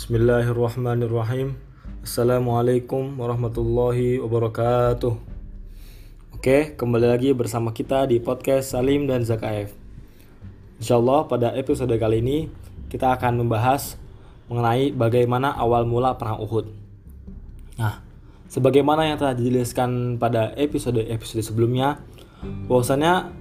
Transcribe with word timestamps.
Bismillahirrahmanirrahim. 0.00 1.60
Assalamualaikum 2.00 3.20
warahmatullahi 3.20 4.16
wabarakatuh. 4.16 5.12
Oke, 6.32 6.72
kembali 6.72 7.04
lagi 7.04 7.36
bersama 7.36 7.68
kita 7.76 8.08
di 8.08 8.16
podcast 8.16 8.72
Salim 8.72 9.04
dan 9.04 9.28
Zakaev 9.28 9.76
Insya 10.80 10.96
Allah 10.96 11.28
pada 11.28 11.52
episode 11.52 11.92
kali 12.00 12.24
ini 12.24 12.48
kita 12.88 13.12
akan 13.12 13.44
membahas 13.44 14.00
mengenai 14.48 14.88
bagaimana 14.96 15.52
awal 15.52 15.84
mula 15.84 16.16
perang 16.16 16.40
Uhud. 16.40 16.72
Nah, 17.76 18.00
sebagaimana 18.48 19.04
yang 19.04 19.20
telah 19.20 19.36
dijelaskan 19.36 20.16
pada 20.16 20.56
episode-episode 20.56 21.44
sebelumnya 21.44 22.00
bahwasanya 22.40 23.36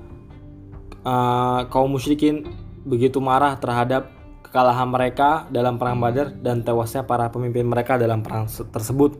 uh, 1.07 1.71
kaum 1.71 1.95
musyrikin 1.95 2.51
begitu 2.83 3.23
marah 3.23 3.55
terhadap 3.55 4.18
kekalahan 4.45 4.89
mereka 4.89 5.45
dalam 5.53 5.77
perang 5.77 6.01
Badar 6.01 6.33
dan 6.33 6.65
tewasnya 6.65 7.05
para 7.05 7.29
pemimpin 7.29 7.67
mereka 7.67 7.99
dalam 7.99 8.25
perang 8.25 8.49
tersebut 8.49 9.19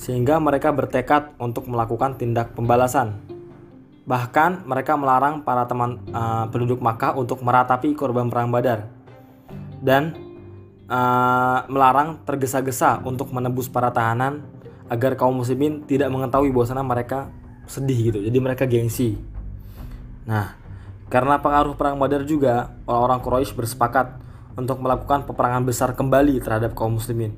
sehingga 0.00 0.40
mereka 0.40 0.72
bertekad 0.72 1.36
untuk 1.36 1.68
melakukan 1.68 2.16
tindak 2.16 2.56
pembalasan. 2.56 3.20
Bahkan 4.08 4.64
mereka 4.64 4.96
melarang 4.96 5.44
para 5.44 5.68
teman 5.68 6.00
uh, 6.10 6.48
penduduk 6.48 6.80
Makkah 6.80 7.14
untuk 7.14 7.44
meratapi 7.44 7.92
korban 7.92 8.32
perang 8.32 8.48
Badar 8.48 8.88
dan 9.84 10.16
uh, 10.88 11.68
melarang 11.68 12.24
tergesa-gesa 12.24 13.04
untuk 13.04 13.28
menebus 13.30 13.68
para 13.68 13.92
tahanan 13.92 14.42
agar 14.90 15.14
kaum 15.14 15.36
muslimin 15.38 15.86
tidak 15.86 16.10
mengetahui 16.10 16.50
bahwasanya 16.50 16.82
mereka 16.82 17.30
sedih 17.70 18.10
gitu. 18.10 18.18
Jadi 18.24 18.38
mereka 18.42 18.66
gengsi. 18.66 19.14
Nah, 20.26 20.59
karena 21.10 21.42
pengaruh 21.42 21.74
perang 21.74 21.98
Badar 21.98 22.22
juga, 22.22 22.70
orang-orang 22.86 23.18
Quraisy 23.18 23.52
bersepakat 23.58 24.22
untuk 24.54 24.78
melakukan 24.78 25.26
peperangan 25.26 25.66
besar 25.66 25.90
kembali 25.98 26.38
terhadap 26.38 26.78
kaum 26.78 26.96
muslimin 27.02 27.34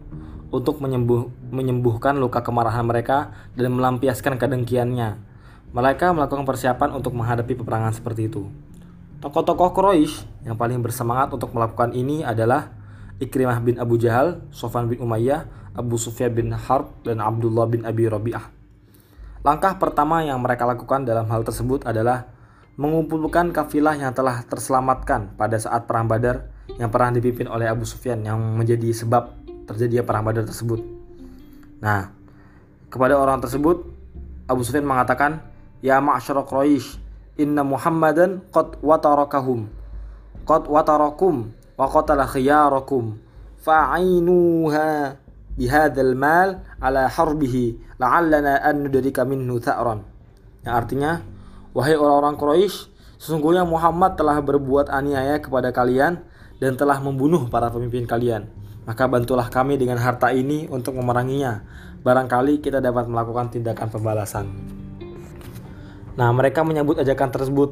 untuk 0.53 0.85
menyembuh, 0.85 1.33
menyembuhkan 1.49 2.21
luka 2.21 2.45
kemarahan 2.45 2.85
mereka 2.85 3.33
dan 3.57 3.73
melampiaskan 3.73 4.37
kedengkiannya. 4.37 5.17
Mereka 5.73 6.13
melakukan 6.13 6.45
persiapan 6.45 6.93
untuk 6.93 7.17
menghadapi 7.17 7.57
peperangan 7.57 7.97
seperti 7.97 8.29
itu. 8.29 8.53
Tokoh-tokoh 9.25 9.73
Quraisy 9.73 10.45
yang 10.45 10.61
paling 10.61 10.85
bersemangat 10.85 11.33
untuk 11.33 11.57
melakukan 11.57 11.97
ini 11.97 12.21
adalah 12.21 12.77
Ikrimah 13.17 13.65
bin 13.65 13.81
Abu 13.81 13.97
Jahal, 13.97 14.45
Sofan 14.53 14.93
bin 14.93 15.01
Umayyah, 15.01 15.49
Abu 15.73 15.97
Sufyan 15.97 16.37
bin 16.37 16.53
Harb, 16.53 16.93
dan 17.09 17.25
Abdullah 17.25 17.65
bin 17.65 17.89
Abi 17.89 18.05
Rabi'ah. 18.05 18.53
Langkah 19.41 19.81
pertama 19.81 20.21
yang 20.21 20.37
mereka 20.45 20.69
lakukan 20.69 21.09
dalam 21.09 21.25
hal 21.33 21.41
tersebut 21.41 21.89
adalah 21.89 22.29
mengumpulkan 22.81 23.53
kafilah 23.53 23.97
yang 23.97 24.17
telah 24.17 24.41
terselamatkan 24.49 25.37
pada 25.37 25.61
saat 25.61 25.85
perang 25.85 26.09
Badar 26.09 26.49
yang 26.81 26.89
pernah 26.89 27.13
dipimpin 27.13 27.45
oleh 27.51 27.69
Abu 27.69 27.85
Sufyan 27.85 28.25
yang 28.25 28.41
menjadi 28.41 28.89
sebab 28.97 29.29
terjadinya 29.69 30.05
perang 30.07 30.25
Badar 30.25 30.49
tersebut. 30.49 30.81
Nah, 31.83 32.15
kepada 32.89 33.19
orang 33.19 33.43
tersebut 33.45 33.85
Abu 34.49 34.63
Sufyan 34.65 34.89
mengatakan, 34.89 35.45
"Ya 35.85 36.01
ma'syara 36.01 36.45
Quraisy, 36.45 36.97
inna 37.41 37.65
Muhammadan 37.65 38.45
qad 38.53 38.81
watarakahum. 38.81 39.69
Qad 40.49 40.67
watarakum 40.69 41.53
wa 41.77 41.87
qatala 41.89 42.25
khiyarakum. 42.29 43.21
Fa'inuha 43.63 45.17
bihadzal 45.55 46.15
mal 46.19 46.67
ala 46.83 47.07
harbihi 47.07 47.97
la'allana 48.01 48.65
an 48.65 48.85
nudrika 48.87 49.25
minhu 49.29 49.61
tha'ran." 49.61 50.03
Yang 50.63 50.75
artinya, 50.75 51.13
wahai 51.73 51.97
orang-orang 51.97 52.37
Quraisy, 52.37 52.89
sesungguhnya 53.21 53.65
Muhammad 53.65 54.17
telah 54.17 54.41
berbuat 54.41 54.93
aniaya 54.93 55.41
kepada 55.41 55.73
kalian 55.73 56.25
dan 56.63 56.79
telah 56.79 57.01
membunuh 57.01 57.49
para 57.49 57.69
pemimpin 57.69 58.07
kalian. 58.07 58.49
Maka 58.83 59.07
bantulah 59.07 59.47
kami 59.47 59.79
dengan 59.79 59.99
harta 59.99 60.35
ini 60.35 60.67
untuk 60.67 60.99
memeranginya. 60.99 61.63
Barangkali 62.03 62.59
kita 62.59 62.83
dapat 62.83 63.07
melakukan 63.07 63.55
tindakan 63.55 63.89
pembalasan. 63.91 64.51
Nah, 66.19 66.29
mereka 66.35 66.67
menyambut 66.67 66.99
ajakan 66.99 67.31
tersebut 67.31 67.71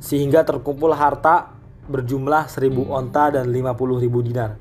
sehingga 0.00 0.46
terkumpul 0.46 0.94
harta 0.94 1.54
berjumlah 1.90 2.46
seribu 2.46 2.86
onta 2.88 3.34
dan 3.34 3.50
lima 3.50 3.74
puluh 3.74 3.98
ribu 3.98 4.22
dinar. 4.22 4.56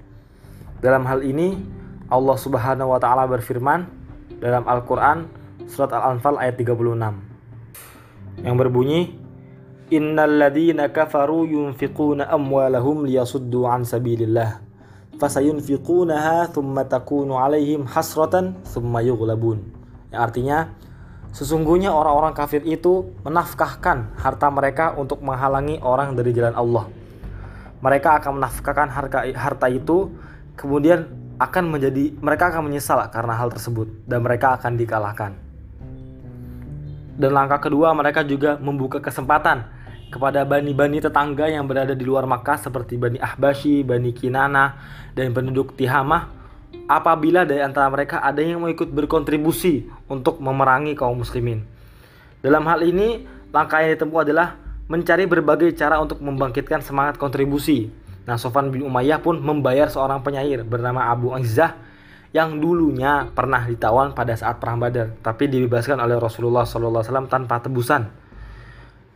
Dalam 0.82 1.06
hal 1.06 1.22
ini, 1.22 1.54
Allah 2.10 2.38
Subhanahu 2.38 2.90
wa 2.90 3.00
taala 3.00 3.30
berfirman 3.30 3.86
dalam 4.42 4.66
Al-Qur'an 4.66 5.30
surat 5.70 5.94
Al-Anfal 5.94 6.42
ayat 6.42 6.58
36 6.58 7.29
yang 8.44 8.56
berbunyi 8.56 9.20
Innal 9.90 10.38
ladhina 10.38 10.94
kafaru 10.94 11.50
yunfiquna 11.50 12.30
amwalahum 12.30 13.10
liyasuddu 13.10 13.66
an 13.66 13.82
sabilillah 13.82 14.62
fasayunfiqunaha 15.18 16.54
thumma 16.54 16.86
takunu 16.86 17.42
alaihim 17.42 17.90
hasratan 17.90 18.62
thumma 18.70 19.02
yughlabun. 19.02 19.66
Yang 20.14 20.22
artinya 20.22 20.58
sesungguhnya 21.34 21.90
orang-orang 21.90 22.38
kafir 22.38 22.62
itu 22.70 23.18
menafkahkan 23.26 24.14
harta 24.14 24.48
mereka 24.54 24.94
untuk 24.94 25.26
menghalangi 25.26 25.82
orang 25.82 26.14
dari 26.14 26.38
jalan 26.38 26.54
Allah. 26.54 26.86
Mereka 27.82 28.22
akan 28.22 28.38
menafkahkan 28.38 28.88
harta 28.94 29.26
harta 29.26 29.68
itu 29.74 30.14
kemudian 30.54 31.10
akan 31.42 31.66
menjadi 31.66 32.14
mereka 32.22 32.54
akan 32.54 32.70
menyesal 32.70 33.02
karena 33.10 33.34
hal 33.34 33.50
tersebut 33.50 34.06
dan 34.06 34.22
mereka 34.22 34.54
akan 34.54 34.78
dikalahkan. 34.78 35.49
Dan 37.20 37.36
langkah 37.36 37.60
kedua 37.60 37.92
mereka 37.92 38.24
juga 38.24 38.56
membuka 38.56 39.04
kesempatan 39.04 39.68
kepada 40.08 40.48
bani-bani 40.48 41.04
tetangga 41.04 41.52
yang 41.52 41.68
berada 41.68 41.92
di 41.92 42.08
luar 42.08 42.24
Makkah 42.24 42.56
seperti 42.56 42.96
Bani 42.96 43.20
Ahbashi, 43.20 43.84
Bani 43.84 44.16
Kinana, 44.16 44.80
dan 45.12 45.36
penduduk 45.36 45.76
Tihamah 45.76 46.32
apabila 46.88 47.44
dari 47.44 47.60
antara 47.60 47.92
mereka 47.92 48.24
ada 48.24 48.40
yang 48.40 48.64
mau 48.64 48.72
ikut 48.72 48.90
berkontribusi 48.90 49.86
untuk 50.08 50.40
memerangi 50.40 50.96
kaum 50.96 51.20
muslimin. 51.20 51.62
Dalam 52.40 52.64
hal 52.72 52.88
ini, 52.88 53.28
langkah 53.52 53.84
yang 53.84 54.00
ditempuh 54.00 54.24
adalah 54.24 54.56
mencari 54.90 55.28
berbagai 55.30 55.76
cara 55.78 56.02
untuk 56.02 56.24
membangkitkan 56.24 56.82
semangat 56.82 57.22
kontribusi. 57.22 57.92
Nah, 58.26 58.40
Sofan 58.40 58.72
bin 58.74 58.88
Umayyah 58.88 59.22
pun 59.22 59.38
membayar 59.38 59.92
seorang 59.92 60.24
penyair 60.26 60.66
bernama 60.66 61.12
Abu 61.12 61.36
Izzah 61.38 61.89
yang 62.30 62.62
dulunya 62.62 63.26
pernah 63.34 63.66
ditawan 63.66 64.14
pada 64.14 64.38
saat 64.38 64.62
perang 64.62 64.78
Badar, 64.78 65.18
tapi 65.26 65.50
dibebaskan 65.50 65.98
oleh 65.98 66.22
Rasulullah 66.22 66.62
SAW 66.62 67.26
tanpa 67.26 67.58
tebusan. 67.58 68.06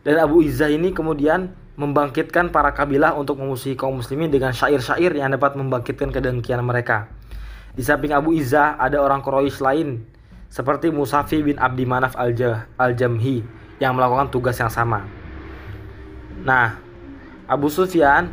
Dan 0.02 0.16
Abu 0.18 0.42
Izzah 0.42 0.68
ini 0.68 0.90
kemudian 0.90 1.54
membangkitkan 1.78 2.50
para 2.50 2.74
kabilah 2.74 3.14
untuk 3.14 3.38
memusuhi 3.38 3.78
kaum 3.78 4.02
muslimin 4.02 4.30
dengan 4.30 4.50
syair-syair 4.50 5.14
yang 5.14 5.30
dapat 5.30 5.54
membangkitkan 5.54 6.10
kedengkian 6.10 6.62
mereka. 6.62 7.06
Di 7.74 7.82
samping 7.82 8.14
Abu 8.14 8.34
Izzah 8.34 8.78
ada 8.78 9.02
orang 9.02 9.22
Quraisy 9.22 9.58
lain 9.62 9.88
seperti 10.50 10.94
Musafi 10.94 11.42
bin 11.42 11.58
Abdi 11.58 11.82
Manaf 11.82 12.14
al-Jamhi 12.78 13.42
yang 13.82 13.98
melakukan 13.98 14.30
tugas 14.30 14.54
yang 14.58 14.70
sama. 14.70 15.02
Nah, 16.46 16.78
Abu 17.50 17.66
Sufyan 17.70 18.30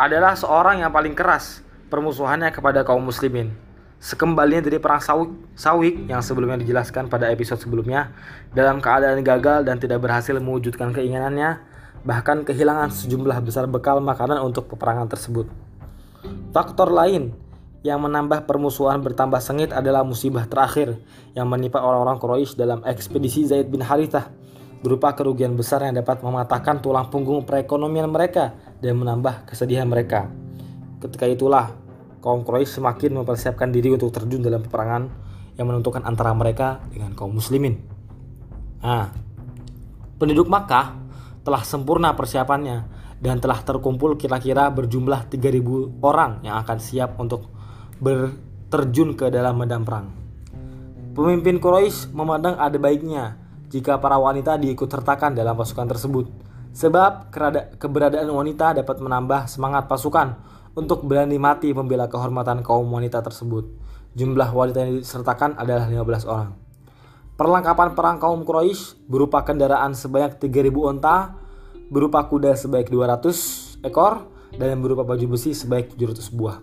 adalah 0.00 0.32
seorang 0.32 0.80
yang 0.80 0.88
paling 0.88 1.12
keras 1.12 1.60
permusuhannya 1.92 2.48
kepada 2.48 2.80
kaum 2.80 3.04
muslimin. 3.04 3.52
Sekembalinya 4.00 4.64
dari 4.64 4.80
perang 4.80 5.28
Sawik 5.52 6.08
yang 6.08 6.24
sebelumnya 6.24 6.56
dijelaskan 6.56 7.12
pada 7.12 7.28
episode 7.28 7.60
sebelumnya, 7.60 8.16
dalam 8.56 8.80
keadaan 8.80 9.20
gagal 9.20 9.68
dan 9.68 9.76
tidak 9.76 10.00
berhasil 10.00 10.32
mewujudkan 10.40 10.96
keinginannya, 10.96 11.60
bahkan 12.00 12.40
kehilangan 12.40 12.88
sejumlah 12.96 13.36
besar 13.44 13.68
bekal 13.68 14.00
makanan 14.00 14.40
untuk 14.40 14.72
peperangan 14.72 15.04
tersebut. 15.04 15.52
Faktor 16.48 16.88
lain 16.88 17.36
yang 17.84 18.00
menambah 18.00 18.48
permusuhan 18.48 19.04
bertambah 19.04 19.40
sengit 19.40 19.68
adalah 19.72 20.00
musibah 20.00 20.48
terakhir 20.48 20.96
yang 21.36 21.48
menimpa 21.48 21.80
orang-orang 21.80 22.16
Quraisy 22.20 22.56
dalam 22.56 22.80
ekspedisi 22.88 23.48
Zaid 23.48 23.68
bin 23.68 23.84
Harithah 23.84 24.32
berupa 24.80 25.12
kerugian 25.12 25.56
besar 25.56 25.84
yang 25.84 26.00
dapat 26.00 26.24
mematahkan 26.24 26.80
tulang 26.80 27.12
punggung 27.12 27.44
perekonomian 27.44 28.08
mereka 28.08 28.56
dan 28.80 28.96
menambah 28.96 29.44
kesedihan 29.44 29.84
mereka. 29.84 30.32
Ketika 31.00 31.24
itulah 31.28 31.72
kaum 32.20 32.44
Quraisy 32.44 32.80
semakin 32.80 33.20
mempersiapkan 33.20 33.72
diri 33.72 33.92
untuk 33.92 34.12
terjun 34.12 34.44
dalam 34.44 34.60
peperangan 34.60 35.08
yang 35.56 35.66
menentukan 35.68 36.04
antara 36.04 36.32
mereka 36.36 36.84
dengan 36.92 37.16
kaum 37.16 37.32
muslimin. 37.36 37.80
Nah, 38.80 39.12
penduduk 40.16 40.48
Makkah 40.48 40.96
telah 41.44 41.64
sempurna 41.64 42.12
persiapannya 42.16 42.84
dan 43.20 43.36
telah 43.40 43.60
terkumpul 43.60 44.16
kira-kira 44.16 44.68
berjumlah 44.72 45.28
3000 45.28 46.00
orang 46.00 46.40
yang 46.40 46.56
akan 46.60 46.78
siap 46.80 47.20
untuk 47.20 47.52
berterjun 48.00 49.12
ke 49.12 49.28
dalam 49.28 49.60
medan 49.60 49.84
perang. 49.84 50.08
Pemimpin 51.12 51.60
Quraisy 51.60 52.16
memandang 52.16 52.56
ada 52.56 52.76
baiknya 52.80 53.36
jika 53.68 54.00
para 54.00 54.16
wanita 54.16 54.56
diikut 54.56 54.88
sertakan 54.88 55.36
dalam 55.36 55.52
pasukan 55.52 55.84
tersebut. 55.88 56.26
Sebab 56.70 57.34
keberadaan 57.76 58.30
wanita 58.30 58.78
dapat 58.78 58.96
menambah 59.02 59.50
semangat 59.50 59.90
pasukan 59.90 60.38
untuk 60.74 61.02
berani 61.06 61.36
mati 61.36 61.74
membela 61.74 62.06
kehormatan 62.06 62.62
kaum 62.62 62.86
wanita 62.90 63.22
tersebut. 63.22 63.66
Jumlah 64.14 64.50
wanita 64.50 64.78
yang 64.86 65.02
disertakan 65.02 65.54
adalah 65.54 65.86
15 65.86 66.26
orang. 66.26 66.50
Perlengkapan 67.38 67.96
perang 67.96 68.16
kaum 68.20 68.44
Quraisy 68.44 69.08
berupa 69.08 69.40
kendaraan 69.46 69.96
sebanyak 69.96 70.36
3000 70.36 70.76
onta, 70.76 71.40
berupa 71.88 72.26
kuda 72.28 72.52
sebanyak 72.52 72.92
200 72.92 73.80
ekor, 73.86 74.28
dan 74.60 74.82
berupa 74.82 75.06
baju 75.06 75.38
besi 75.38 75.56
sebanyak 75.56 75.96
700 75.96 76.36
buah. 76.36 76.60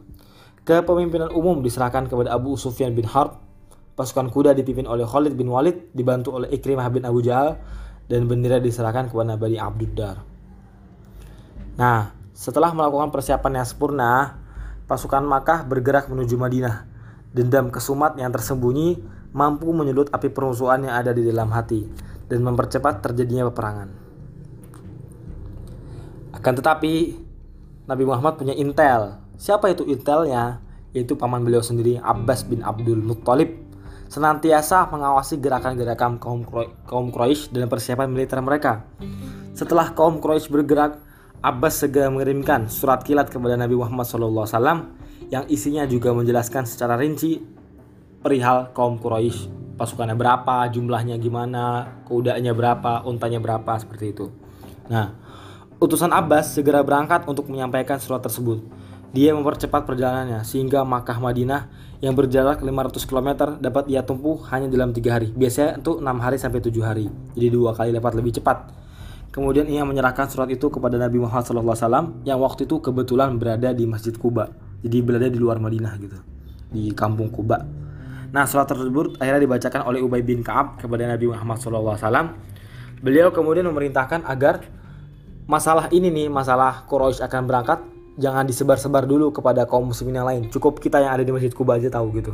Kepemimpinan 0.67 1.31
umum 1.31 1.63
diserahkan 1.63 2.11
kepada 2.11 2.35
Abu 2.35 2.59
Sufyan 2.59 2.91
bin 2.91 3.07
Harb. 3.07 3.39
Pasukan 3.97 4.29
kuda 4.29 4.53
dipimpin 4.53 4.85
oleh 4.85 5.07
Khalid 5.07 5.33
bin 5.33 5.49
Walid, 5.49 5.89
dibantu 5.95 6.37
oleh 6.37 6.51
Ikrimah 6.53 6.85
bin 6.93 7.07
Abu 7.07 7.25
Jahal, 7.25 7.57
dan 8.05 8.29
bendera 8.29 8.61
diserahkan 8.61 9.09
kepada 9.09 9.39
Bani 9.39 9.57
Abduddar. 9.57 10.21
Nah, 11.79 12.16
setelah 12.37 12.69
melakukan 12.69 13.09
persiapan 13.09 13.57
yang 13.57 13.65
sempurna, 13.65 14.37
pasukan 14.85 15.25
Makkah 15.25 15.65
bergerak 15.65 16.05
menuju 16.05 16.37
Madinah. 16.37 16.85
Dendam 17.33 17.73
kesumat 17.73 18.13
yang 18.21 18.29
tersembunyi 18.29 19.01
mampu 19.33 19.73
menyulut 19.73 20.13
api 20.13 20.29
permusuhan 20.29 20.85
yang 20.85 20.93
ada 20.93 21.17
di 21.17 21.25
dalam 21.25 21.49
hati 21.49 21.89
dan 22.29 22.45
mempercepat 22.45 23.01
terjadinya 23.01 23.49
peperangan. 23.49 23.89
Akan 26.37 26.53
tetapi, 26.53 27.17
Nabi 27.89 28.03
Muhammad 28.05 28.37
punya 28.37 28.53
intel 28.53 29.17
Siapa 29.37 29.73
itu 29.73 29.85
intelnya? 29.89 30.61
Yaitu 30.93 31.17
paman 31.17 31.41
beliau 31.41 31.61
sendiri 31.65 31.97
Abbas 32.01 32.45
bin 32.45 32.61
Abdul 32.61 33.01
Muttalib 33.01 33.65
senantiasa 34.07 34.89
mengawasi 34.89 35.37
gerakan-gerakan 35.37 36.17
kaum 36.85 37.07
Quraisy 37.13 37.53
dan 37.53 37.69
persiapan 37.69 38.07
militer 38.09 38.41
mereka. 38.45 38.85
Setelah 39.53 39.93
kaum 39.93 40.17
Quraisy 40.17 40.47
bergerak, 40.49 40.97
Abbas 41.37 41.85
segera 41.85 42.09
mengirimkan 42.09 42.65
surat 42.65 43.05
kilat 43.05 43.29
kepada 43.29 43.53
Nabi 43.53 43.77
Muhammad 43.77 44.09
SAW 44.09 44.89
yang 45.29 45.45
isinya 45.51 45.85
juga 45.85 46.09
menjelaskan 46.09 46.65
secara 46.65 46.97
rinci 46.97 47.37
perihal 48.25 48.73
kaum 48.73 48.97
Quraisy, 48.97 49.77
pasukannya 49.77 50.17
berapa, 50.17 50.65
jumlahnya 50.73 51.21
gimana, 51.21 52.01
kudanya 52.09 52.57
berapa, 52.57 53.05
untanya 53.05 53.37
berapa 53.37 53.77
seperti 53.77 54.17
itu. 54.17 54.33
Nah, 54.89 55.13
utusan 55.77 56.09
Abbas 56.09 56.57
segera 56.57 56.81
berangkat 56.81 57.29
untuk 57.29 57.47
menyampaikan 57.53 58.01
surat 58.01 58.19
tersebut. 58.25 58.65
Dia 59.13 59.31
mempercepat 59.31 59.87
perjalanannya 59.87 60.43
sehingga 60.43 60.83
Makkah 60.83 61.21
Madinah 61.21 61.69
yang 62.03 62.17
berjarak 62.17 62.59
500 62.59 63.07
km 63.07 63.29
dapat 63.61 63.87
ia 63.87 64.03
tempuh 64.03 64.41
hanya 64.51 64.67
dalam 64.67 64.91
tiga 64.91 65.15
hari. 65.15 65.31
Biasanya 65.31 65.79
untuk 65.79 66.01
enam 66.01 66.17
hari 66.19 66.37
sampai 66.41 66.59
tujuh 66.59 66.83
hari. 66.83 67.07
Jadi 67.37 67.47
dua 67.47 67.71
kali 67.71 67.93
lipat 67.95 68.13
lebih 68.17 68.41
cepat. 68.41 68.86
Kemudian 69.37 69.69
ia 69.69 69.85
menyerahkan 69.85 70.25
surat 70.33 70.49
itu 70.49 70.65
kepada 70.65 70.97
Nabi 70.97 71.21
Muhammad 71.21 71.45
SAW 71.45 72.25
yang 72.25 72.41
waktu 72.41 72.65
itu 72.65 72.81
kebetulan 72.81 73.37
berada 73.37 73.69
di 73.69 73.85
Masjid 73.85 74.17
Kuba. 74.17 74.49
Jadi 74.81 74.97
berada 75.05 75.29
di 75.29 75.37
luar 75.37 75.61
Madinah 75.61 75.93
gitu. 76.01 76.17
Di 76.73 76.89
kampung 76.97 77.29
Kuba. 77.29 77.61
Nah 78.33 78.49
surat 78.49 78.65
tersebut 78.65 79.21
akhirnya 79.21 79.45
dibacakan 79.45 79.85
oleh 79.85 80.01
Ubay 80.01 80.25
bin 80.25 80.41
Kaab 80.41 80.81
kepada 80.81 81.05
Nabi 81.05 81.29
Muhammad 81.29 81.61
SAW. 81.61 82.33
Beliau 82.97 83.29
kemudian 83.29 83.69
memerintahkan 83.69 84.25
agar 84.25 84.65
masalah 85.45 85.85
ini 85.93 86.09
nih, 86.09 86.33
masalah 86.33 86.89
Quraisy 86.89 87.21
akan 87.21 87.41
berangkat 87.45 87.79
jangan 88.17 88.41
disebar-sebar 88.41 89.05
dulu 89.05 89.29
kepada 89.29 89.69
kaum 89.69 89.93
muslimin 89.93 90.17
yang 90.17 90.25
lain. 90.25 90.41
Cukup 90.49 90.81
kita 90.81 90.97
yang 90.97 91.13
ada 91.13 91.21
di 91.21 91.29
Masjid 91.29 91.53
Kuba 91.53 91.77
aja 91.77 91.93
tahu 91.93 92.09
gitu. 92.17 92.33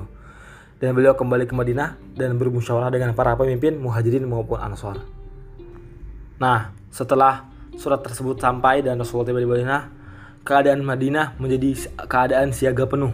Dan 0.80 0.96
beliau 0.96 1.20
kembali 1.20 1.52
ke 1.52 1.52
Madinah 1.52 2.16
dan 2.16 2.40
bermusyawarah 2.40 2.96
dengan 2.96 3.12
para 3.12 3.36
pemimpin 3.36 3.76
muhajirin 3.76 4.24
maupun 4.24 4.56
ansor. 4.56 5.04
Nah, 6.40 6.83
setelah 6.94 7.50
surat 7.74 8.06
tersebut 8.06 8.38
sampai 8.38 8.86
dan 8.86 9.02
Rasulullah 9.02 9.34
tiba 9.34 9.42
di 9.42 9.50
Madinah, 9.50 9.82
keadaan 10.46 10.86
Madinah 10.86 11.34
menjadi 11.42 11.90
keadaan 12.06 12.54
siaga 12.54 12.86
penuh. 12.86 13.10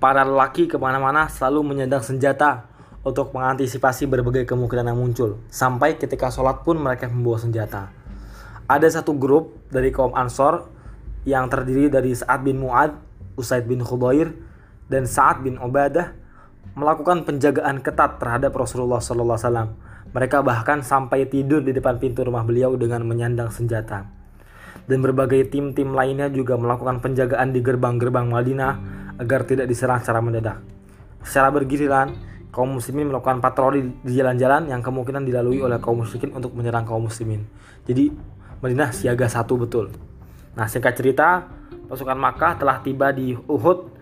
Para 0.00 0.24
lelaki 0.24 0.64
ke 0.64 0.80
mana-mana 0.80 1.28
selalu 1.28 1.60
menyandang 1.76 2.00
senjata 2.00 2.64
untuk 3.04 3.36
mengantisipasi 3.36 4.08
berbagai 4.08 4.48
kemungkinan 4.48 4.88
yang 4.88 4.98
muncul. 4.98 5.36
Sampai 5.52 6.00
ketika 6.00 6.32
sholat 6.32 6.64
pun 6.64 6.80
mereka 6.80 7.04
membawa 7.12 7.36
senjata. 7.36 7.92
Ada 8.66 9.00
satu 9.00 9.12
grup 9.14 9.54
dari 9.68 9.92
kaum 9.92 10.16
Ansor 10.16 10.66
yang 11.28 11.52
terdiri 11.52 11.92
dari 11.92 12.16
Sa'ad 12.16 12.42
bin 12.42 12.58
Mu'ad, 12.58 12.96
Usaid 13.36 13.68
bin 13.68 13.84
Khudair, 13.84 14.32
dan 14.88 15.06
Sa'ad 15.06 15.44
bin 15.44 15.60
Ubadah 15.60 16.25
melakukan 16.74 17.22
penjagaan 17.22 17.84
ketat 17.84 18.18
terhadap 18.18 18.50
Rasulullah 18.56 18.98
SAW. 18.98 19.76
Mereka 20.10 20.40
bahkan 20.40 20.80
sampai 20.80 21.28
tidur 21.28 21.60
di 21.60 21.76
depan 21.76 22.00
pintu 22.00 22.24
rumah 22.24 22.42
beliau 22.42 22.74
dengan 22.74 23.04
menyandang 23.04 23.52
senjata. 23.52 24.08
Dan 24.86 25.02
berbagai 25.02 25.50
tim-tim 25.50 25.92
lainnya 25.92 26.32
juga 26.32 26.56
melakukan 26.56 27.02
penjagaan 27.02 27.52
di 27.52 27.60
gerbang-gerbang 27.60 28.30
Madinah 28.30 28.72
agar 29.18 29.44
tidak 29.44 29.66
diserang 29.66 30.00
secara 30.00 30.22
mendadak. 30.22 30.62
Secara 31.26 31.50
bergiliran, 31.50 32.14
kaum 32.54 32.78
muslimin 32.78 33.10
melakukan 33.10 33.42
patroli 33.42 33.82
di 34.00 34.14
jalan-jalan 34.14 34.70
yang 34.70 34.80
kemungkinan 34.80 35.26
dilalui 35.26 35.60
oleh 35.60 35.76
kaum 35.82 36.00
musyrikin 36.00 36.32
untuk 36.32 36.54
menyerang 36.54 36.86
kaum 36.86 37.04
muslimin. 37.04 37.44
Jadi 37.84 38.14
Madinah 38.62 38.94
siaga 38.94 39.28
satu 39.28 39.60
betul. 39.60 39.92
Nah, 40.56 40.64
singkat 40.64 40.96
cerita, 40.96 41.44
pasukan 41.90 42.16
Makkah 42.16 42.56
telah 42.56 42.80
tiba 42.80 43.12
di 43.12 43.36
Uhud 43.36 43.95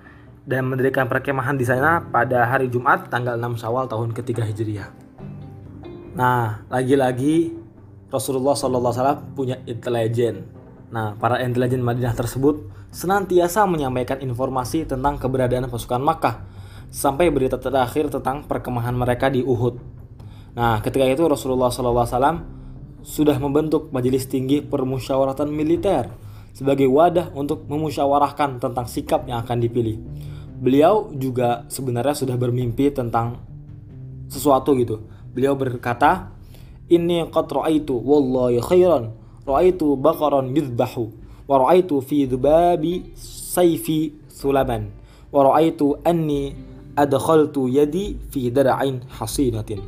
dan 0.44 0.69
mendirikan 0.69 1.08
perkemahan 1.08 1.56
di 1.56 1.64
sana 1.64 2.05
pada 2.05 2.44
hari 2.44 2.69
Jumat 2.69 3.08
tanggal 3.08 3.41
6 3.41 3.64
Syawal 3.64 3.88
tahun 3.88 4.12
ketiga 4.12 4.44
Hijriah. 4.44 4.93
Nah, 6.14 6.62
lagi-lagi 6.69 7.56
Rasulullah 8.12 8.55
SAW 8.55 9.35
punya 9.35 9.58
intelijen. 9.64 10.46
Nah, 10.93 11.17
para 11.19 11.43
intelijen 11.43 11.82
Madinah 11.82 12.14
tersebut 12.14 12.70
senantiasa 12.94 13.67
menyampaikan 13.67 14.23
informasi 14.23 14.87
tentang 14.87 15.19
keberadaan 15.19 15.67
pasukan 15.67 15.99
Makkah 15.99 16.46
sampai 16.93 17.32
berita 17.35 17.58
terakhir 17.58 18.12
tentang 18.12 18.46
perkemahan 18.46 18.94
mereka 18.94 19.26
di 19.26 19.43
Uhud. 19.43 19.81
Nah, 20.55 20.79
ketika 20.79 21.02
itu 21.08 21.26
Rasulullah 21.26 21.73
SAW 21.75 22.55
sudah 23.02 23.37
membentuk 23.43 23.91
majelis 23.91 24.31
tinggi 24.31 24.62
permusyawaratan 24.62 25.50
militer 25.50 26.06
sebagai 26.55 26.87
wadah 26.87 27.35
untuk 27.35 27.67
memusyawarahkan 27.67 28.62
tentang 28.62 28.87
sikap 28.87 29.26
yang 29.26 29.43
akan 29.43 29.58
dipilih. 29.58 29.99
Beliau 30.55 31.11
juga 31.15 31.67
sebenarnya 31.67 32.15
sudah 32.15 32.37
bermimpi 32.39 32.91
tentang 32.95 33.43
sesuatu 34.31 34.75
gitu. 34.79 35.03
Beliau 35.35 35.59
berkata, 35.59 36.31
"Inni 36.87 37.27
qad 37.31 37.51
ra'aitu 37.51 37.95
wallahi 37.95 38.62
khairan, 38.62 39.15
ra'aitu 39.43 39.99
baqaran 39.99 40.55
yudbahu, 40.55 41.11
wa 41.51 41.56
ra'aitu 41.67 41.99
fi 42.01 42.25
dhubabi 42.25 43.12
sayfi 43.19 44.15
sulaman, 44.31 44.95
wa 45.35 45.51
ra'aitu 45.51 45.99
anni 46.06 46.55
adkhaltu 46.95 47.67
yadi 47.67 48.17
fi 48.31 48.49
dara'in 48.55 49.03
hasinatin." 49.11 49.83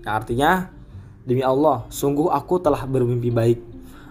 Yang 0.00 0.14
artinya, 0.16 0.72
demi 1.28 1.44
Allah, 1.44 1.84
sungguh 1.92 2.32
aku 2.32 2.56
telah 2.64 2.88
bermimpi 2.88 3.28
baik 3.28 3.60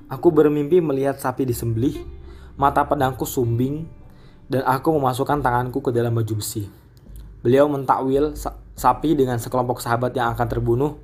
Aku 0.10 0.34
bermimpi 0.34 0.82
melihat 0.82 1.22
sapi 1.22 1.46
disembelih, 1.46 2.02
mata 2.58 2.82
pedangku 2.82 3.30
sumbing, 3.30 3.86
dan 4.50 4.66
aku 4.66 4.92
memasukkan 4.98 5.40
tanganku 5.46 5.80
ke 5.80 5.94
dalam 5.94 6.12
baju 6.12 6.42
besi. 6.42 6.66
Beliau 7.40 7.70
mentakwil 7.72 8.36
sapi 8.76 9.16
dengan 9.16 9.40
sekelompok 9.40 9.80
sahabat 9.80 10.12
yang 10.18 10.34
akan 10.36 10.48
terbunuh. 10.50 11.00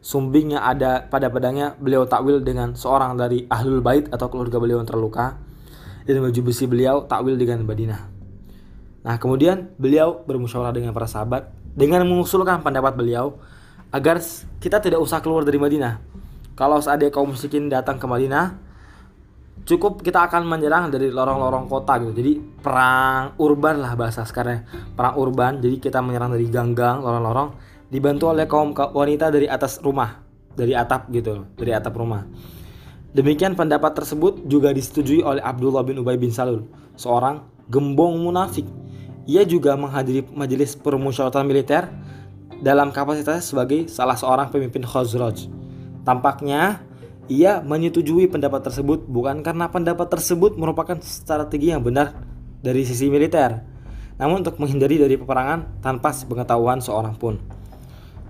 Sumbing 0.00 0.56
yang 0.56 0.64
ada 0.64 1.04
pada 1.12 1.28
pedangnya 1.28 1.76
beliau 1.76 2.08
takwil 2.08 2.40
dengan 2.40 2.72
seorang 2.72 3.20
dari 3.20 3.44
ahlul 3.52 3.84
bait 3.84 4.08
atau 4.08 4.32
keluarga 4.32 4.56
beliau 4.56 4.80
yang 4.80 4.88
terluka. 4.88 5.36
Dan 6.06 6.24
baju 6.24 6.40
besi 6.40 6.64
beliau 6.64 7.04
takwil 7.04 7.36
dengan 7.36 7.66
Madinah. 7.66 8.00
Nah 9.04 9.16
kemudian 9.16 9.72
beliau 9.76 10.24
bermusyawarah 10.24 10.72
dengan 10.76 10.92
para 10.92 11.08
sahabat 11.08 11.52
dengan 11.72 12.04
mengusulkan 12.04 12.60
pendapat 12.60 12.96
beliau 12.96 13.40
agar 13.90 14.20
kita 14.60 14.78
tidak 14.80 15.00
usah 15.00 15.24
keluar 15.24 15.42
dari 15.42 15.56
Madinah 15.56 16.10
kalau 16.60 16.76
seandainya 16.76 17.08
kaum 17.08 17.32
musyrikin 17.32 17.72
datang 17.72 17.96
ke 17.96 18.04
Madinah, 18.04 18.60
cukup 19.64 20.00
kita 20.00 20.26
akan 20.26 20.46
menyerang 20.46 20.88
dari 20.90 21.12
lorong-lorong 21.12 21.66
kota 21.70 22.00
gitu. 22.02 22.12
Jadi 22.16 22.32
perang 22.38 23.34
urban 23.40 23.80
lah 23.80 23.94
bahasa 23.94 24.26
sekarang, 24.26 24.66
perang 24.94 25.16
urban. 25.16 25.60
Jadi 25.60 25.78
kita 25.78 26.00
menyerang 26.02 26.34
dari 26.34 26.46
gang-gang, 26.48 27.00
lorong-lorong, 27.04 27.56
dibantu 27.90 28.30
oleh 28.30 28.46
kaum 28.46 28.72
wanita 28.72 29.28
dari 29.28 29.46
atas 29.50 29.82
rumah, 29.82 30.22
dari 30.54 30.72
atap 30.74 31.10
gitu, 31.10 31.46
dari 31.56 31.72
atap 31.74 31.94
rumah. 31.96 32.26
Demikian 33.10 33.58
pendapat 33.58 33.98
tersebut 33.98 34.46
juga 34.46 34.70
disetujui 34.70 35.26
oleh 35.26 35.42
Abdullah 35.42 35.82
bin 35.82 35.98
Ubay 35.98 36.14
bin 36.14 36.30
Salul, 36.30 36.70
seorang 36.94 37.42
gembong 37.66 38.22
munafik. 38.22 38.66
Ia 39.26 39.42
juga 39.42 39.74
menghadiri 39.74 40.26
majelis 40.30 40.78
permusyawaratan 40.78 41.46
militer 41.46 41.90
dalam 42.62 42.94
kapasitas 42.94 43.50
sebagai 43.50 43.90
salah 43.90 44.14
seorang 44.14 44.52
pemimpin 44.54 44.86
Khazraj. 44.86 45.50
Tampaknya 46.06 46.86
ia 47.30 47.62
menyetujui 47.62 48.26
pendapat 48.26 48.66
tersebut 48.66 49.06
bukan 49.06 49.46
karena 49.46 49.70
pendapat 49.70 50.10
tersebut 50.10 50.58
merupakan 50.58 50.98
strategi 50.98 51.70
yang 51.70 51.86
benar 51.86 52.18
dari 52.58 52.82
sisi 52.82 53.06
militer, 53.06 53.62
namun 54.18 54.42
untuk 54.42 54.58
menghindari 54.58 54.98
dari 54.98 55.14
peperangan 55.14 55.78
tanpa 55.78 56.10
sepengetahuan 56.10 56.82
seorang 56.82 57.14
pun. 57.14 57.38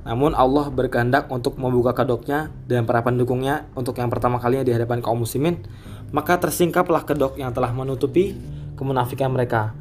Namun 0.05 0.37
Allah 0.37 0.69
berkehendak 0.69 1.33
untuk 1.33 1.57
membuka 1.57 1.97
kedoknya 1.97 2.53
dan 2.69 2.85
para 2.85 3.01
pendukungnya 3.01 3.73
untuk 3.73 3.97
yang 3.97 4.13
pertama 4.13 4.37
kalinya 4.37 4.69
di 4.69 4.77
hadapan 4.77 5.01
kaum 5.01 5.25
muslimin, 5.25 5.65
maka 6.13 6.37
tersingkaplah 6.37 7.09
kedok 7.09 7.41
yang 7.41 7.57
telah 7.57 7.73
menutupi 7.73 8.37
kemunafikan 8.77 9.33
mereka. 9.33 9.73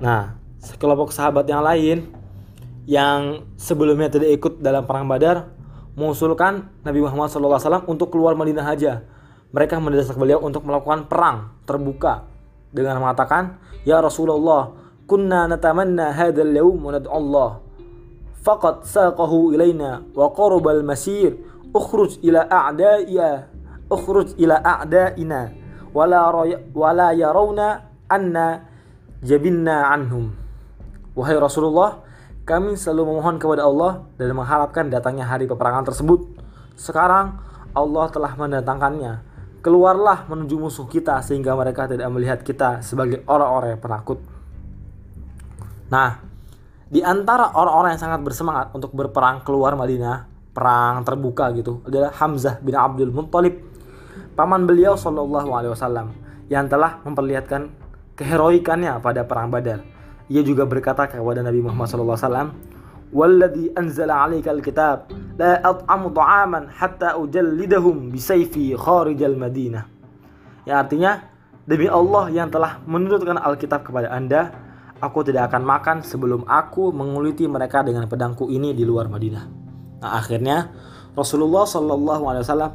Nah, 0.00 0.40
sekelompok 0.64 1.12
sahabat 1.12 1.44
yang 1.44 1.60
lain 1.60 2.08
yang 2.88 3.44
sebelumnya 3.60 4.08
tidak 4.08 4.40
ikut 4.40 4.64
dalam 4.64 4.88
perang 4.88 5.04
Badar 5.04 5.59
mengusulkan 6.00 6.72
Nabi 6.80 7.04
Muhammad 7.04 7.28
SAW 7.28 7.84
untuk 7.84 8.16
keluar 8.16 8.32
Madinah 8.32 8.64
saja. 8.64 9.04
Mereka 9.52 9.76
mendesak 9.76 10.16
beliau 10.16 10.40
untuk 10.40 10.64
melakukan 10.64 11.04
perang 11.04 11.52
terbuka 11.68 12.24
dengan 12.72 13.04
mengatakan, 13.04 13.60
"Ya 13.84 14.00
Rasulullah, 14.00 14.72
kunna 15.04 15.44
natamanna 15.44 16.16
hadzal 16.16 16.48
yawm 16.48 16.80
wa 16.80 16.96
Allah. 16.96 17.50
Faqad 18.40 18.88
saqahu 18.88 19.52
ilaina 19.52 20.00
wa 20.16 20.32
qarabal 20.32 20.80
masir. 20.80 21.36
Ukhruj 21.70 22.18
ila 22.24 22.48
a'da'iya, 22.48 23.46
ukhruj 23.92 24.34
ila 24.40 24.58
a'da'ina 24.58 25.54
wala 25.94 26.30
wala 26.74 27.08
yarawna 27.12 27.84
anna 28.08 28.64
jabinna 29.20 29.92
anhum." 29.92 30.32
Wahai 31.12 31.36
Rasulullah, 31.36 32.00
kami 32.50 32.74
selalu 32.74 33.14
memohon 33.14 33.38
kepada 33.38 33.62
Allah 33.62 34.10
dan 34.18 34.34
mengharapkan 34.34 34.90
datangnya 34.90 35.22
hari 35.30 35.46
peperangan 35.46 35.86
tersebut. 35.86 36.26
Sekarang 36.74 37.38
Allah 37.70 38.10
telah 38.10 38.34
mendatangkannya 38.34 39.30
keluarlah 39.62 40.26
menuju 40.26 40.56
musuh 40.58 40.90
kita 40.90 41.22
sehingga 41.22 41.54
mereka 41.54 41.86
tidak 41.86 42.10
melihat 42.10 42.42
kita 42.42 42.82
sebagai 42.82 43.22
orang-orang 43.30 43.78
yang 43.78 43.82
penakut. 43.82 44.18
Nah, 45.94 46.18
di 46.90 47.04
antara 47.06 47.54
orang-orang 47.54 47.94
yang 47.94 48.02
sangat 48.02 48.20
bersemangat 48.26 48.66
untuk 48.74 48.90
berperang 48.98 49.46
keluar 49.46 49.78
Madinah, 49.78 50.26
perang 50.50 51.06
terbuka 51.06 51.54
gitu, 51.54 51.86
adalah 51.86 52.10
Hamzah 52.18 52.58
bin 52.58 52.74
Abdul 52.74 53.14
Muttalib, 53.14 53.62
paman 54.34 54.66
beliau 54.66 54.98
Shallallahu 54.98 55.50
Alaihi 55.54 55.72
Wasallam 55.76 56.10
yang 56.50 56.66
telah 56.66 56.98
memperlihatkan 57.06 57.70
keheroikannya 58.18 58.98
pada 58.98 59.22
perang 59.22 59.54
Badar. 59.54 59.99
Ia 60.30 60.46
juga 60.46 60.62
berkata 60.62 61.10
kepada 61.10 61.42
Nabi 61.42 61.58
Muhammad 61.58 61.90
SAW, 61.90 62.54
"Walladhi 63.10 63.74
anzala 63.74 64.22
'alaikal 64.22 64.62
kitab 64.62 65.10
la 65.34 65.58
at'amu 65.58 66.14
ta'aman 66.14 66.70
hatta 66.70 67.18
ujallidahum 67.18 68.14
bisayfi 68.14 68.78
kharijal 68.78 69.34
Madinah." 69.34 69.84
Yang 70.70 70.76
artinya, 70.86 71.12
demi 71.66 71.90
Allah 71.90 72.30
yang 72.30 72.46
telah 72.46 72.78
menurunkan 72.86 73.42
Alkitab 73.42 73.82
kepada 73.82 74.14
Anda, 74.14 74.54
aku 75.02 75.26
tidak 75.26 75.50
akan 75.50 75.66
makan 75.66 75.96
sebelum 76.06 76.46
aku 76.46 76.94
menguliti 76.94 77.50
mereka 77.50 77.82
dengan 77.82 78.06
pedangku 78.06 78.46
ini 78.46 78.70
di 78.70 78.86
luar 78.86 79.10
Madinah. 79.10 79.44
Nah, 79.98 80.10
akhirnya 80.14 80.70
Rasulullah 81.18 81.66
Shallallahu 81.66 82.22
alaihi 82.30 82.44
wasallam 82.46 82.72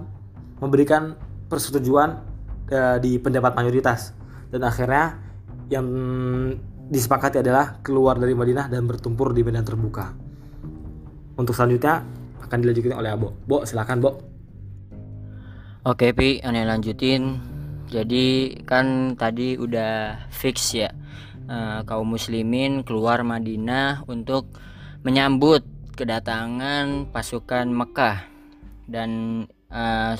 memberikan 0.59 1.15
persetujuan 1.47 2.19
eh, 2.67 2.97
di 2.99 3.15
pendapat 3.15 3.55
mayoritas 3.55 4.11
dan 4.51 4.67
akhirnya 4.67 5.23
yang 5.71 5.87
disepakati 6.89 7.41
adalah 7.41 7.81
keluar 7.81 8.21
dari 8.21 8.37
Madinah 8.37 8.69
dan 8.69 8.85
bertumpur 8.85 9.33
di 9.33 9.41
medan 9.41 9.65
terbuka 9.65 10.13
untuk 11.35 11.51
selanjutnya 11.51 12.05
akan 12.45 12.57
dilanjutkan 12.61 12.95
oleh 12.95 13.11
Abo. 13.11 13.33
Bo, 13.43 13.65
silakan 13.65 13.97
Bo. 13.99 14.11
Oke, 15.85 16.13
Pi, 16.13 16.41
aneh 16.41 16.65
lanjutin. 16.65 17.37
Jadi 17.85 18.57
kan 18.65 19.13
tadi 19.13 19.53
udah 19.53 20.25
fix 20.33 20.73
ya 20.73 20.89
uh, 21.45 21.85
kaum 21.85 22.17
muslimin 22.17 22.81
keluar 22.81 23.21
Madinah 23.21 24.05
untuk 24.09 24.49
menyambut 25.05 25.61
kedatangan 25.93 27.13
pasukan 27.13 27.69
Mekah 27.69 28.25
dan 28.89 29.09
uh, 29.69 30.17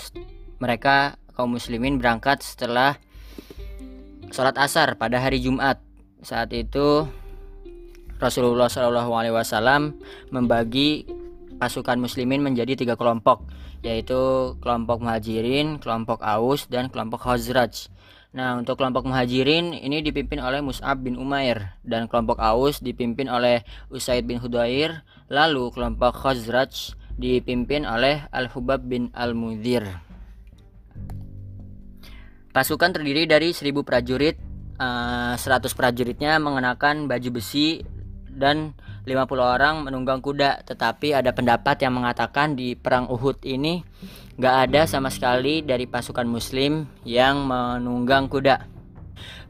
mereka 0.62 1.18
kaum 1.34 1.58
muslimin 1.58 1.98
berangkat 1.98 2.46
setelah 2.46 2.96
sholat 4.30 4.56
asar 4.62 4.96
pada 4.96 5.18
hari 5.18 5.42
Jumat. 5.42 5.82
Saat 6.26 6.58
itu 6.58 7.06
Rasulullah 8.18 8.66
Shallallahu 8.66 9.14
Alaihi 9.14 9.36
Wasallam 9.38 9.94
membagi 10.34 11.06
pasukan 11.62 12.02
muslimin 12.02 12.42
menjadi 12.42 12.74
tiga 12.74 12.98
kelompok 12.98 13.46
yaitu 13.86 14.58
kelompok 14.66 15.06
muhajirin, 15.06 15.78
kelompok 15.78 16.26
aus 16.26 16.66
dan 16.66 16.90
kelompok 16.90 17.30
khazraj. 17.30 17.94
Nah 18.34 18.58
untuk 18.58 18.82
kelompok 18.82 19.06
muhajirin 19.06 19.78
ini 19.78 20.02
dipimpin 20.02 20.42
oleh 20.42 20.66
Mus'ab 20.66 21.06
bin 21.06 21.22
Umair 21.22 21.78
dan 21.86 22.10
kelompok 22.10 22.42
aus 22.42 22.82
dipimpin 22.82 23.30
oleh 23.30 23.62
Usaid 23.94 24.26
bin 24.26 24.42
Hudair 24.42 25.06
lalu 25.30 25.70
kelompok 25.70 26.26
khazraj 26.26 26.98
dipimpin 27.22 27.86
oleh 27.86 28.26
Al-Hubab 28.34 28.82
bin 28.82 29.14
Al-Mudhir. 29.14 29.86
Pasukan 32.50 32.96
terdiri 32.96 33.30
dari 33.30 33.52
1000 33.54 33.84
prajurit, 33.84 34.40
uh, 34.80 35.36
eh, 35.36 35.42
100 35.42 35.72
prajuritnya 35.78 36.38
mengenakan 36.40 37.08
baju 37.08 37.30
besi 37.40 37.84
dan 38.36 38.76
50 39.08 39.16
orang 39.40 39.76
menunggang 39.86 40.20
kuda. 40.20 40.66
Tetapi 40.68 41.16
ada 41.16 41.32
pendapat 41.32 41.80
yang 41.84 41.96
mengatakan 41.96 42.58
di 42.58 42.76
perang 42.76 43.08
Uhud 43.08 43.46
ini 43.48 43.86
gak 44.36 44.70
ada 44.70 44.84
sama 44.90 45.08
sekali 45.08 45.64
dari 45.64 45.88
pasukan 45.88 46.28
muslim 46.28 46.90
yang 47.08 47.48
menunggang 47.48 48.28
kuda. 48.28 48.76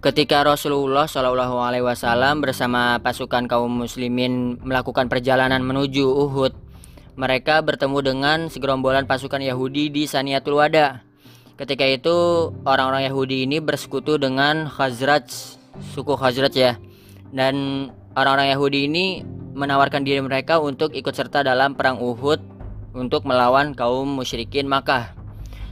Ketika 0.03 0.45
Rasulullah 0.45 1.09
Shallallahu 1.09 1.57
Alaihi 1.57 1.81
Wasallam 1.81 2.45
bersama 2.45 3.01
pasukan 3.01 3.49
kaum 3.49 3.73
muslimin 3.73 4.61
melakukan 4.61 5.09
perjalanan 5.09 5.65
menuju 5.65 6.05
Uhud 6.05 6.53
mereka 7.15 7.63
bertemu 7.63 7.99
dengan 8.03 8.37
segerombolan 8.51 9.07
pasukan 9.07 9.39
Yahudi 9.39 9.87
di 9.87 10.03
Saniatul 10.03 10.59
Wada 10.59 11.04
ketika 11.55 11.87
itu 11.87 12.15
orang-orang 12.67 13.07
Yahudi 13.07 13.47
ini 13.47 13.63
bersekutu 13.63 14.19
dengan 14.19 14.67
Khazraj 14.67 15.27
suku 15.95 16.13
Khazraj 16.15 16.53
ya 16.55 16.73
dan 17.31 17.87
orang-orang 18.15 18.51
Yahudi 18.51 18.87
ini 18.91 19.05
menawarkan 19.55 20.03
diri 20.03 20.19
mereka 20.19 20.59
untuk 20.59 20.91
ikut 20.91 21.15
serta 21.15 21.47
dalam 21.47 21.79
perang 21.79 21.99
Uhud 22.03 22.43
untuk 22.95 23.23
melawan 23.27 23.75
kaum 23.75 24.07
musyrikin 24.07 24.67
Makkah. 24.67 25.15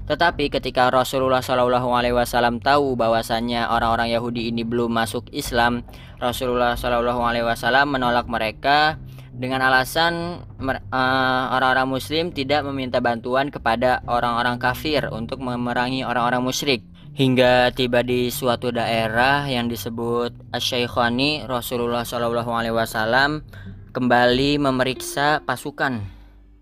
Tetapi 0.03 0.51
ketika 0.51 0.91
Rasulullah 0.91 1.39
Shallallahu 1.39 1.95
Alaihi 1.95 2.11
Wasallam 2.11 2.59
tahu 2.59 2.99
bahwasannya 2.99 3.71
orang-orang 3.71 4.11
Yahudi 4.11 4.51
ini 4.51 4.67
belum 4.67 4.91
masuk 4.91 5.31
Islam, 5.31 5.87
Rasulullah 6.19 6.75
Shallallahu 6.75 7.23
Alaihi 7.23 7.47
Wasallam 7.47 7.95
menolak 7.95 8.27
mereka 8.27 8.99
dengan 9.33 9.65
alasan 9.65 10.45
eh, 10.61 11.43
orang-orang 11.49 11.89
Muslim 11.89 12.29
tidak 12.29 12.61
meminta 12.69 13.01
bantuan 13.01 13.49
kepada 13.49 14.05
orang-orang 14.05 14.61
kafir 14.61 15.09
untuk 15.09 15.41
memerangi 15.41 16.05
orang-orang 16.05 16.45
musyrik. 16.45 16.85
Hingga 17.13 17.77
tiba 17.77 18.01
di 18.01 18.33
suatu 18.33 18.73
daerah 18.73 19.45
yang 19.45 19.69
disebut 19.69 20.33
Asyaikhani 20.49 21.45
Rasulullah 21.45 22.01
Shallallahu 22.01 22.49
Alaihi 22.49 22.73
Wasallam 22.73 23.45
kembali 23.93 24.57
memeriksa 24.57 25.45
pasukan. 25.45 26.01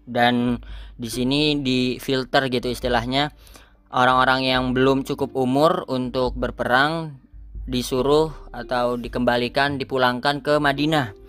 Dan 0.04 0.60
di 1.00 1.08
sini 1.08 1.56
difilter 1.64 2.52
gitu 2.52 2.68
istilahnya 2.68 3.32
orang-orang 3.96 4.44
yang 4.44 4.64
belum 4.76 5.08
cukup 5.08 5.32
umur 5.40 5.88
untuk 5.88 6.36
berperang 6.36 7.16
disuruh 7.64 8.36
atau 8.52 9.00
dikembalikan 9.00 9.80
dipulangkan 9.80 10.44
ke 10.44 10.60
Madinah 10.60 11.21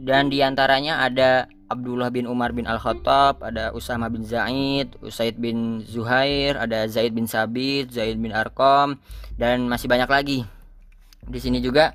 dan 0.00 0.32
di 0.32 0.40
antaranya 0.40 1.04
ada 1.04 1.44
Abdullah 1.70 2.10
bin 2.10 2.26
Umar 2.26 2.50
bin 2.56 2.66
Al-Khattab, 2.66 3.44
ada 3.44 3.70
Usama 3.76 4.10
bin 4.10 4.26
Zaid, 4.26 4.96
Usaid 5.04 5.38
bin 5.38 5.84
Zuhair, 5.86 6.58
ada 6.58 6.88
Zaid 6.90 7.14
bin 7.14 7.30
Sabit, 7.30 7.94
Zaid 7.94 8.18
bin 8.18 8.34
Arkom, 8.34 8.98
dan 9.36 9.70
masih 9.70 9.86
banyak 9.86 10.10
lagi. 10.10 10.38
Di 11.22 11.38
sini 11.38 11.62
juga 11.62 11.94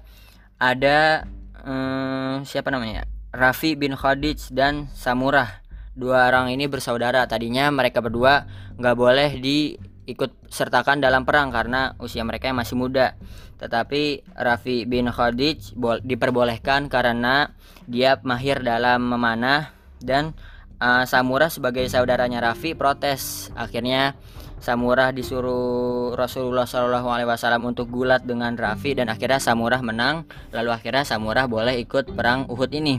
ada 0.61 1.27
hmm, 1.65 2.47
siapa 2.47 2.71
namanya? 2.71 3.03
Rafi 3.35 3.75
bin 3.75 3.99
Khadij 3.99 4.53
dan 4.55 4.87
Samurah. 4.95 5.59
Dua 5.91 6.31
orang 6.31 6.55
ini 6.55 6.71
bersaudara. 6.71 7.27
Tadinya 7.27 7.67
mereka 7.67 7.99
berdua 7.99 8.47
nggak 8.79 8.95
boleh 8.95 9.29
diikut 9.43 10.47
sertakan 10.47 11.03
dalam 11.03 11.27
perang 11.27 11.51
karena 11.51 11.99
usia 11.99 12.23
mereka 12.23 12.47
yang 12.47 12.63
masih 12.63 12.79
muda. 12.79 13.19
Tetapi 13.59 14.23
Rafi 14.39 14.87
bin 14.87 15.11
Khadij 15.11 15.75
diperbolehkan 16.03 16.87
karena 16.87 17.51
dia 17.85 18.17
mahir 18.21 18.61
dalam 18.61 19.01
memanah 19.05 19.73
dan 20.01 20.33
uh, 20.81 21.03
Samurah 21.07 21.49
sebagai 21.49 21.85
saudaranya 21.87 22.41
Rafi 22.41 22.73
protes. 22.73 23.49
Akhirnya 23.53 24.17
Samurah 24.59 25.13
disuruh 25.13 26.17
Rasulullah 26.17 26.65
Shallallahu 26.65 27.05
Alaihi 27.11 27.29
Wasallam 27.29 27.69
untuk 27.69 27.91
gulat 27.91 28.25
dengan 28.25 28.57
Rafi 28.57 28.97
dan 28.97 29.13
akhirnya 29.13 29.37
Samurah 29.37 29.83
menang. 29.85 30.25
Lalu 30.49 30.73
akhirnya 30.73 31.05
Samurah 31.05 31.45
boleh 31.45 31.77
ikut 31.81 32.15
perang 32.17 32.49
Uhud 32.49 32.71
ini. 32.73 32.97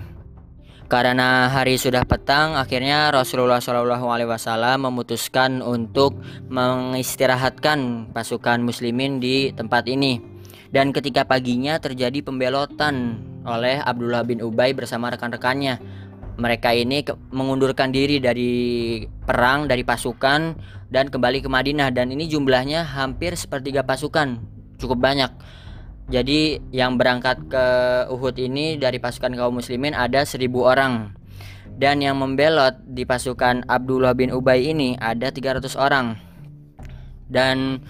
Karena 0.87 1.51
hari 1.51 1.83
sudah 1.83 2.07
petang, 2.07 2.55
akhirnya 2.55 3.11
Rasulullah 3.11 3.59
Shallallahu 3.59 4.07
Alaihi 4.07 4.31
Wasallam 4.31 4.87
memutuskan 4.87 5.59
untuk 5.59 6.15
mengistirahatkan 6.47 8.15
pasukan 8.15 8.63
Muslimin 8.63 9.19
di 9.19 9.51
tempat 9.51 9.91
ini. 9.91 10.36
Dan 10.71 10.91
ketika 10.91 11.23
paginya 11.27 11.79
terjadi 11.79 12.23
pembelotan 12.23 13.23
oleh 13.47 13.79
Abdullah 13.79 14.27
bin 14.27 14.43
Ubay 14.43 14.75
bersama 14.75 15.09
rekan-rekannya. 15.15 15.79
Mereka 16.37 16.69
ini 16.77 17.01
mengundurkan 17.33 17.89
diri 17.89 18.21
dari 18.21 18.53
perang 19.25 19.65
dari 19.65 19.89
pasukan 19.89 20.53
dan 20.93 21.09
kembali 21.09 21.41
ke 21.41 21.49
Madinah 21.49 21.89
dan 21.97 22.13
ini 22.13 22.29
jumlahnya 22.29 22.85
hampir 22.85 23.33
sepertiga 23.41 23.81
pasukan, 23.89 24.37
cukup 24.77 25.01
banyak. 25.01 25.33
Jadi 26.13 26.61
yang 26.77 27.01
berangkat 27.01 27.41
ke 27.49 27.67
Uhud 28.13 28.37
ini 28.37 28.77
dari 28.77 29.01
pasukan 29.01 29.33
kaum 29.33 29.59
muslimin 29.59 29.97
ada 29.97 30.29
seribu 30.29 30.69
orang 30.69 31.17
dan 31.81 32.05
yang 32.05 32.21
membelot 32.21 32.85
di 32.85 33.09
pasukan 33.09 33.65
Abdullah 33.67 34.13
bin 34.13 34.29
Ubay 34.31 34.71
ini 34.71 34.95
ada 35.01 35.33
300 35.33 35.73
orang 35.75 36.21
dan 37.27 37.81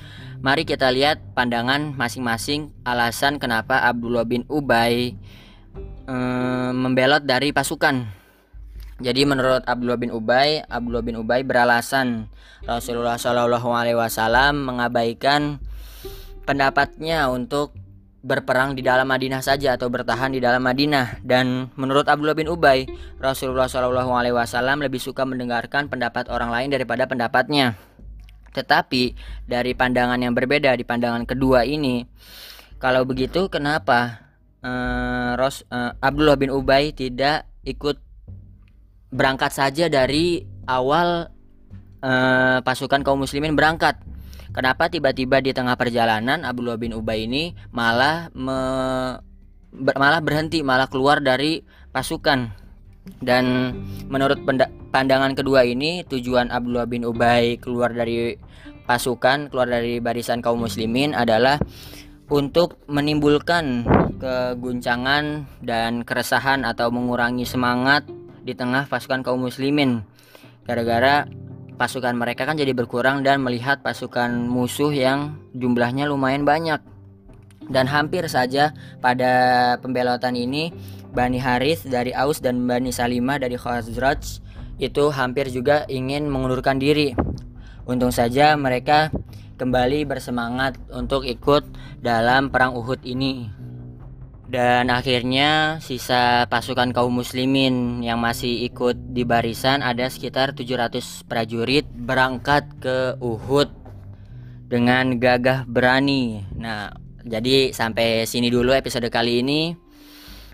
Mari 0.47 0.62
kita 0.62 0.95
lihat 0.95 1.35
pandangan 1.35 1.99
masing-masing 1.99 2.71
alasan 2.87 3.43
kenapa 3.43 3.83
Abdullah 3.83 4.23
bin 4.23 4.47
Ubay 4.47 5.19
eh, 6.07 6.71
membelot 6.71 7.26
dari 7.26 7.50
pasukan. 7.50 8.07
Jadi 9.03 9.26
menurut 9.26 9.67
Abdullah 9.67 9.99
bin 9.99 10.15
Ubay, 10.15 10.62
Abdullah 10.62 11.03
bin 11.03 11.19
Ubay 11.19 11.43
beralasan 11.43 12.31
Rasulullah 12.62 13.19
Shallallahu 13.19 13.75
Alaihi 13.75 13.99
Wasallam 13.99 14.71
mengabaikan 14.71 15.59
pendapatnya 16.47 17.26
untuk 17.26 17.75
berperang 18.23 18.79
di 18.79 18.87
dalam 18.87 19.11
Madinah 19.11 19.43
saja 19.43 19.75
atau 19.75 19.91
bertahan 19.91 20.31
di 20.31 20.38
dalam 20.38 20.62
Madinah 20.62 21.26
dan 21.26 21.75
menurut 21.75 22.07
Abdullah 22.07 22.38
bin 22.38 22.47
Ubay 22.47 22.87
Rasulullah 23.19 23.67
Shallallahu 23.67 24.15
Alaihi 24.15 24.38
Wasallam 24.38 24.79
lebih 24.79 25.03
suka 25.03 25.26
mendengarkan 25.26 25.91
pendapat 25.91 26.31
orang 26.31 26.55
lain 26.55 26.71
daripada 26.71 27.11
pendapatnya 27.11 27.75
tetapi 28.57 29.13
dari 29.45 29.77
pandangan 29.77 30.17
yang 30.17 30.33
berbeda 30.33 30.73
di 30.73 30.89
pandangan 30.89 31.29
kedua 31.29 31.69
ini 31.69 32.09
kalau 32.81 33.05
begitu 33.05 33.53
kenapa 33.53 34.25
uh, 34.65 35.37
Ros, 35.37 35.69
uh, 35.69 35.93
Abdullah 36.01 36.41
bin 36.41 36.49
Ubay 36.49 36.97
tidak 36.97 37.45
ikut 37.69 38.01
berangkat 39.13 39.53
saja 39.53 39.93
dari 39.93 40.49
awal 40.65 41.29
uh, 42.01 42.59
pasukan 42.65 43.05
kaum 43.05 43.21
muslimin 43.21 43.53
berangkat 43.53 44.01
Kenapa 44.57 44.89
tiba-tiba 44.89 45.45
di 45.45 45.53
tengah 45.53 45.77
perjalanan 45.77 46.41
Abdullah 46.41 46.81
bin 46.81 46.97
Ubay 46.97 47.29
ini 47.29 47.53
malah 47.77 48.33
me, 48.33 48.57
ber, 49.69 49.93
malah 50.01 50.25
berhenti, 50.25 50.65
malah 50.65 50.89
keluar 50.89 51.21
dari 51.21 51.61
pasukan. 51.93 52.57
Dan 53.23 53.75
menurut 54.11 54.43
pandangan 54.91 55.33
kedua 55.33 55.65
ini 55.65 56.05
tujuan 56.07 56.51
Abdullah 56.53 56.87
bin 56.87 57.07
Ubay 57.07 57.57
keluar 57.57 57.95
dari 57.95 58.37
pasukan, 58.87 59.51
keluar 59.51 59.67
dari 59.67 59.99
barisan 59.99 60.39
kaum 60.41 60.63
muslimin 60.63 61.13
adalah 61.13 61.59
untuk 62.27 62.83
menimbulkan 62.91 63.87
keguncangan 64.19 65.47
dan 65.63 66.03
keresahan 66.03 66.67
atau 66.67 66.91
mengurangi 66.91 67.47
semangat 67.47 68.07
di 68.43 68.55
tengah 68.55 68.87
pasukan 68.91 69.23
kaum 69.23 69.47
muslimin. 69.47 70.03
Gara-gara 70.67 71.27
pasukan 71.77 72.17
mereka 72.17 72.49
kan 72.49 72.59
jadi 72.59 72.73
berkurang 72.73 73.23
dan 73.23 73.45
melihat 73.45 73.85
pasukan 73.85 74.33
musuh 74.49 74.91
yang 74.91 75.39
jumlahnya 75.55 76.09
lumayan 76.09 76.43
banyak. 76.43 76.96
Dan 77.67 77.91
hampir 77.91 78.27
saja 78.31 78.71
pada 79.03 79.75
pembelotan 79.83 80.39
ini 80.39 80.71
Bani 81.11 81.41
Harith 81.41 81.89
dari 81.89 82.15
Aus 82.15 82.39
dan 82.39 82.63
Bani 82.69 82.95
Salimah 82.95 83.43
dari 83.43 83.59
Khazraj 83.59 84.45
itu 84.77 85.05
hampir 85.09 85.49
juga 85.49 85.89
ingin 85.89 86.29
mengundurkan 86.29 86.77
diri. 86.77 87.17
Untung 87.89 88.13
saja 88.13 88.55
mereka 88.59 89.11
kembali 89.57 90.05
bersemangat 90.05 90.77
untuk 90.93 91.25
ikut 91.25 91.65
dalam 92.05 92.53
perang 92.53 92.77
Uhud 92.77 93.01
ini. 93.09 93.49
Dan 94.47 94.95
akhirnya 94.95 95.83
sisa 95.83 96.47
pasukan 96.47 96.95
kaum 96.95 97.19
muslimin 97.19 97.99
yang 98.07 98.23
masih 98.23 98.63
ikut 98.71 98.95
di 99.11 99.27
barisan 99.27 99.83
ada 99.83 100.07
sekitar 100.07 100.55
700 100.55 101.27
prajurit 101.27 101.83
berangkat 101.91 102.63
ke 102.79 103.19
Uhud 103.19 103.67
dengan 104.71 105.19
gagah 105.19 105.67
berani. 105.67 106.47
Nah, 106.55 106.95
jadi 107.26 107.75
sampai 107.75 108.23
sini 108.25 108.49
dulu 108.49 108.71
episode 108.71 109.11
kali 109.11 109.42
ini. 109.42 109.75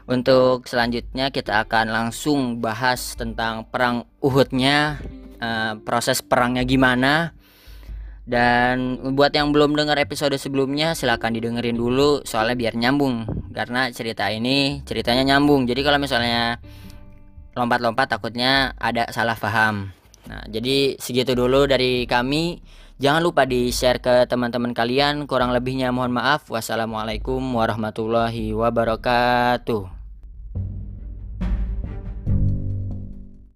Untuk 0.02 0.66
selanjutnya 0.66 1.30
kita 1.30 1.62
akan 1.68 1.92
langsung 1.92 2.58
bahas 2.58 3.14
tentang 3.14 3.68
perang 3.70 4.02
Uhudnya, 4.18 4.98
uh, 5.38 5.78
proses 5.86 6.24
perangnya 6.26 6.66
gimana, 6.66 7.30
dan 8.26 8.98
buat 9.14 9.30
yang 9.30 9.50
belum 9.50 9.74
dengar 9.78 9.98
episode 9.98 10.34
sebelumnya 10.38 10.94
silahkan 10.94 11.34
didengerin 11.34 11.74
dulu 11.74 12.22
soalnya 12.22 12.54
biar 12.54 12.74
nyambung 12.78 13.26
karena 13.50 13.90
cerita 13.90 14.30
ini 14.30 14.82
ceritanya 14.86 15.22
nyambung. 15.22 15.66
Jadi 15.66 15.82
kalau 15.82 15.98
misalnya 15.98 16.58
lompat-lompat 17.58 18.16
takutnya 18.16 18.72
ada 18.78 19.10
salah 19.10 19.34
paham. 19.34 19.90
Nah, 20.26 20.42
jadi 20.46 20.96
segitu 21.02 21.34
dulu 21.34 21.66
dari 21.66 22.06
kami. 22.06 22.62
Jangan 23.00 23.22
lupa 23.24 23.48
di-share 23.48 24.02
ke 24.02 24.28
teman-teman 24.28 24.74
kalian. 24.76 25.24
Kurang 25.30 25.54
lebihnya 25.54 25.94
mohon 25.94 26.12
maaf. 26.12 26.50
Wassalamualaikum 26.50 27.40
warahmatullahi 27.40 28.52
wabarakatuh. 28.52 30.01